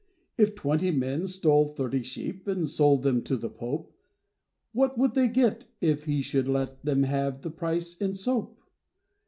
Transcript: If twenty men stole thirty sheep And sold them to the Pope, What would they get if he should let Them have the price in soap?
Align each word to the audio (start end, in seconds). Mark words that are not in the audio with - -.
If 0.35 0.55
twenty 0.55 0.89
men 0.89 1.27
stole 1.27 1.67
thirty 1.67 2.01
sheep 2.01 2.47
And 2.47 2.67
sold 2.67 3.03
them 3.03 3.21
to 3.21 3.37
the 3.37 3.51
Pope, 3.51 3.93
What 4.71 4.97
would 4.97 5.13
they 5.13 5.27
get 5.27 5.67
if 5.79 6.05
he 6.05 6.23
should 6.23 6.47
let 6.47 6.83
Them 6.83 7.03
have 7.03 7.43
the 7.43 7.51
price 7.51 7.97
in 7.97 8.15
soap? 8.15 8.59